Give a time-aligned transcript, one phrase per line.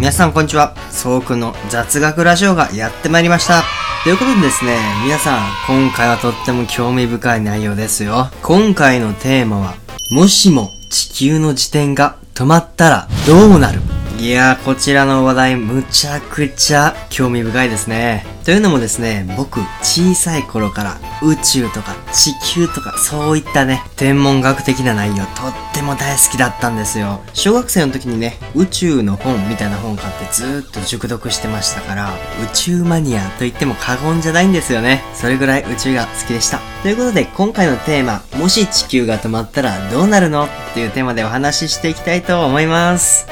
[0.00, 0.74] 皆さんこんにちは。
[0.88, 3.64] そうくんの雑学ラジオがやってまいりました。
[4.02, 8.30] ということでですね、皆さん、今回はとっても興味深い内容ですよ。
[8.42, 9.74] 今回のテーマは、
[10.10, 13.82] もしも地球の自転が止まったらどうなる？
[14.18, 18.24] いやー、こちらの話題むちゃくちゃ興味深いですね。
[18.50, 25.26] というのもですね、僕、小さい頃から宇宙とか地球とかそういったね、天文学的な内容とっ
[25.72, 27.20] ても大好きだったんですよ。
[27.32, 32.10] 小学生の時にね、宇宙の本みたいな本買ってずっと熟読してましたから、
[32.42, 35.04] 宇宙マニアと言っても過言じゃないんですよね。
[35.14, 36.58] それぐらい宇宙が好きでした。
[36.82, 40.46] ということで、今回のテーマ、もし地球が止まったらどうなるの？
[40.46, 43.28] っていうテーマでお話ししていきたいと思います。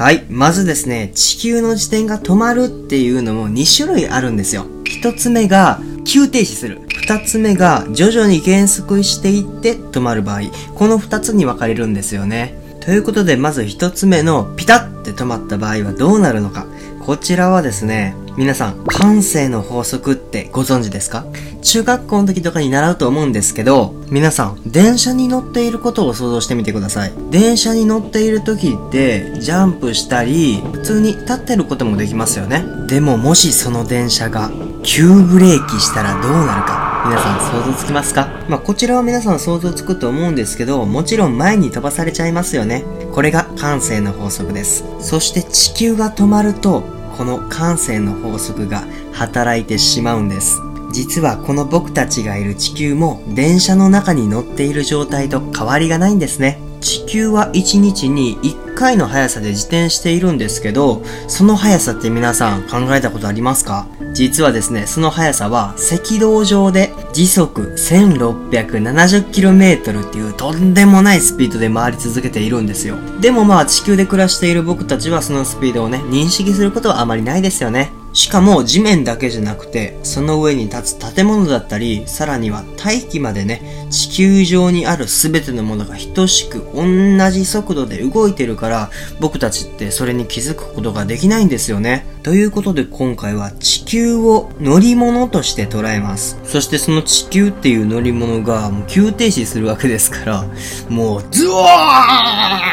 [0.00, 0.24] はい。
[0.30, 4.64] まずですね、地球の自転が止まるっていうのも2種類あるんですよ。
[4.86, 6.80] 1つ目が急停止する。
[7.06, 10.40] 2つ目が徐々に減速していって止まる場合。
[10.74, 12.54] この2つに分かれるんですよね。
[12.80, 16.64] ということで、まず1つ目のピタッて止まった場合はどうなるのか。
[17.04, 21.26] こちらはですね、皆さん、感性の法則ってご存知ですか？
[21.62, 27.12] 中学校の時とかに習うと思うんですけど、皆さん、電車に乗っていることを想像してみてください。
[27.30, 32.64] 電車に乗っている時って、ジャンプしたり、普通に立ってることもできますよね。
[32.86, 34.50] でも、もしその電車が
[34.82, 36.88] 急ブレーキしたらどうなるか。
[37.06, 38.28] 皆さん想像つきますか？
[38.48, 42.84] まあ、こちらは皆さん想像つくと思うんですけど、もちろん前に飛ばされちゃいますよね。
[43.12, 44.84] これが感性の法則です。
[45.00, 46.82] そして地球が止まると、
[47.16, 50.60] この感性の法則が働いてしまうんです。
[50.92, 56.60] 実はこの僕たちがいる地球も電車の中に乗っている状態と変わりがないんですね。
[56.80, 63.86] 地球は1日に1回の速さで自転しているんですけど、その速さって皆さん考えたことありますか？
[64.14, 72.96] 実はですね、その速さは赤道上で時速 1670km っていうとんでもないスピードで回り続けているんですよ。
[73.20, 77.92] でもまあ地球で暮らしている僕たちはそのスピードをね、認識することはあまりないですよね。
[78.12, 88.90] しかも地面だけじゃなくて、その上に立つ建物だったり、さらには大気までね、地球上にある全てのものが等しく同じ速度で動いてるから、
[89.20, 92.06] 僕たちってそれに気づくことができないんですよね。
[92.22, 96.38] ということで今回は地球を乗り物として捉えます。
[96.44, 100.44] そしてその地球っていう乗り物がもう急停止するわけですから、
[100.88, 102.66] もうズワ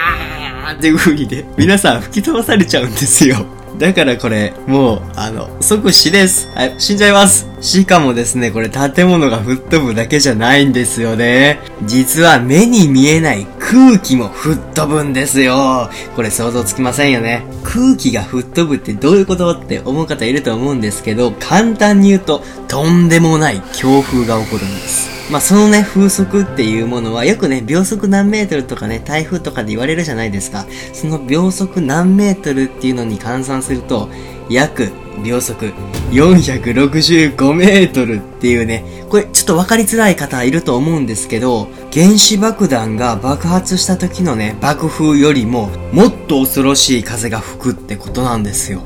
[0.72, 3.57] ーっていう風にね、皆さん吹き飛ばされちゃうんですよ。
[3.80, 6.50] だからこれ、もう、あの、即死です。
[6.56, 7.48] はい、死んじゃいます。
[7.62, 11.60] しかもですね、これ建物が吹っ飛ぶだけじゃないんですよね。
[11.86, 15.92] 実は目に見えない空気も吹っ飛ぶんですよ。
[16.16, 17.46] これ想像つきませんよね。
[17.64, 25.18] 空気が吹っ飛ぶってどういうことって思う方いると思うんですけど、簡単に言うと、とんでもない強風が起こるんです。
[25.30, 30.66] まあ、そのね、風速っていうものは、よくね、秒速何メートルとかね、台風とかで言われるじゃないですか。
[30.94, 34.10] その秒速何メートルっていうのに換算すると、
[34.50, 34.92] 約
[35.24, 35.74] 秒速
[36.12, 48.82] 465メートルっていうね、これちょっと分かりづらい方いると思うんですけど、原子爆弾が爆発した時のね、爆風よりも、もっと恐ろしい風が吹くってことなんですよ。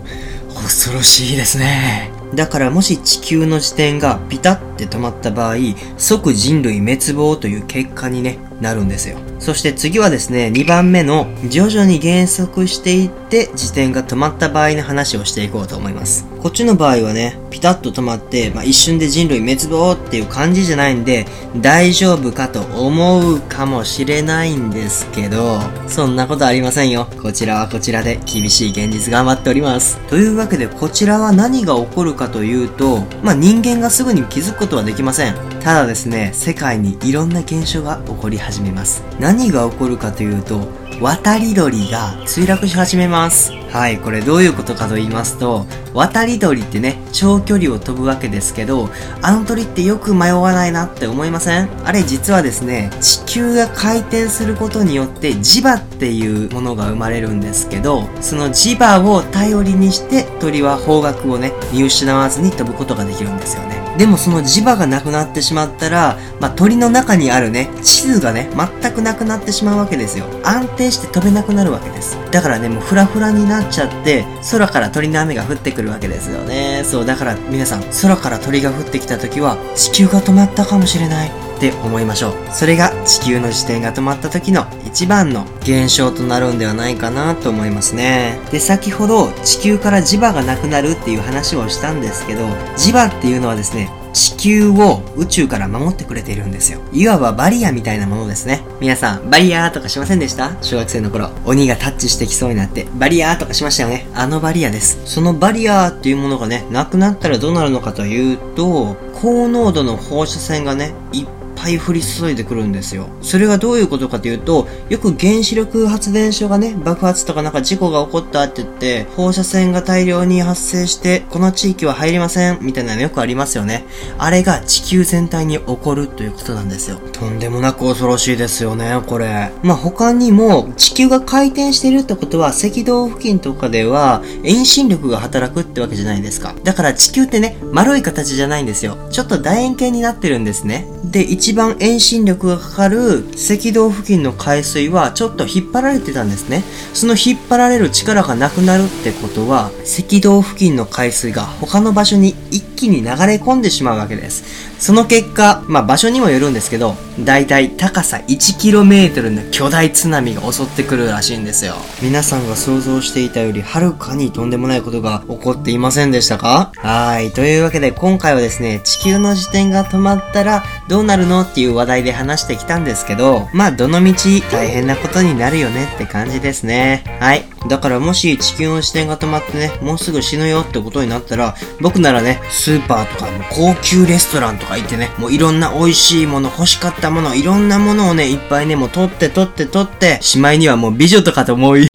[0.56, 2.12] 恐ろしいですね。
[2.34, 5.56] だからもし地球の自転がピタッて止まった場合、
[5.98, 9.18] 即人類滅亡という結果にね、なるんですよ。
[9.40, 16.28] そして次はですね、2番目の徐々に減速していって自転が止まった場合の話をしていこうと思います。
[16.42, 21.26] こっちの場合はね、ピタッと止まって、まあ、一瞬で人類滅亡っていう感じじゃないんで、
[21.58, 27.08] 大丈夫かと思うかもしれないんですけど、そんなことありませんよ。
[27.22, 30.00] こちらはこちらで厳しい現実が待っております。
[30.08, 35.36] というわけでこちらは何が起こるかというと、まあ、人間がすぐに気づくことはできません。
[35.64, 39.04] ただですね、世界にいろんな現象が起こり始めます。
[39.20, 40.68] 何が起こるかというと、
[41.00, 43.52] 渡り鳥が墜落し始めます。
[43.70, 48.90] はい、これどういうことかと言いますと、渡り鳥ってね、長距離を飛ぶわけですけど、
[49.22, 51.70] あの鳥ってよく迷わないなって思いません？
[51.86, 63.81] あれ実はですね、地球が回転することによって磁場っていうものが生まれるんですけど、その磁場を頼りにして鳥は方角をね、見失わずに飛ぶことができるんですよね。
[63.98, 68.50] でもその磁場がなくなってしまったら、まあ、鳥の中にあるね、地図がね、
[68.82, 70.26] 全くなくなってしまうわけですよ。
[70.44, 72.18] 安定して飛べなくなるわけです。
[72.32, 76.84] だからね、もうフラフラになっちゃって、空から鳥の雨が降ってくるわけですよね。
[76.86, 81.51] そう、だから皆さん、空から鳥が降ってきた時は、地球が止まったかもしれない。
[81.62, 82.34] って思いましょう。
[82.52, 88.40] それが地球の自転が止まった時の一番の現象となるんではないかなと思いますね。
[88.52, 92.46] で、先ほど地球から磁場がなくなるっていう話をしたんですけど、
[92.78, 96.80] 磁場っていうのはですね、地球を宇宙から守ってくれているんですよ。
[96.92, 98.62] いわばバリアみたいなものですね。
[98.82, 100.58] 皆さん、バリアーとかしませんでした？
[100.64, 101.30] 小学生の頃。
[101.46, 104.08] 鬼がタッチしてきそうになって、バリアーとかしましたよね。
[104.16, 105.00] あのバリアです。
[105.06, 111.28] そのバリアーっていうものがね、なくなったらどうなるのかというと、高濃度の放射線がね、いっ
[111.62, 113.08] ぱい降り注いでくるんですよ。
[113.22, 123.86] それがどういうことかというと、よく原子力発電所がね、爆発とかなんか事故が起こったって言って、放射線が大量に発生して、この地域は入りません、みたいなのよくありますよね。
[124.18, 127.00] あれが地球全体に起こるということなんですよ。
[127.12, 129.52] とんでもなく恐ろしいですよね、これ。
[129.62, 136.56] まあ、他にも、地球が回転してるってことは、赤道付近とかでは、遠心力が働くってわけじゃないですか。
[136.64, 138.98] だから地球ってね、丸い形じゃないんですよ。
[139.12, 140.88] ちょっと楕円形になってるんですね。
[141.04, 146.64] で、一番遠心力がかかる赤道付近の海水はちょっと引っ張られてたんですね。
[146.94, 154.72] その引っ張られる力がなくなるってことは、赤道付近の海水が他の場所に一気に流れ込んでしまうわけです。
[154.80, 161.76] その結果、まあ場所にもよるんですけど、だいたい高さ 1km の巨大津波が襲ってくるらしいんですよ。
[162.02, 166.72] 皆さんが想像していたよりはるかにとんでもないことが起こっていませんでしたか？
[166.78, 167.32] はい。
[167.32, 171.41] というわけで今回はですね、地球の自転が止まったらどうなるの？
[171.42, 174.14] っていう話題で話してきたんですけど、まあどの道
[174.52, 177.04] 大変なことになるよねって感じですね。
[177.20, 177.46] はい。
[177.68, 191.91] だからもし地球の自転が止まってね、もうすぐ死ぬよってことになったら、僕ならね、スーパーとか高級レストランとか行ってね、もういろんな美味しいもの、欲しかったもの、いろんなものをね、いっぱいね、もう取って取って取って、しまいにはもう美女とかと思い、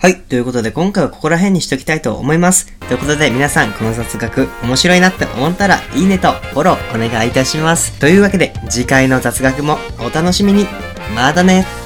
[0.00, 0.18] はい。
[0.18, 2.72] ということで、今回はここら辺にしときたいと思います。
[2.88, 8.00] ということで、皆さん、この雑学、面白いなって思ったら、いいねとフォローお願いいたします。
[8.00, 10.66] というわけで、次回の雑学もお楽しみに。
[11.14, 11.79] またね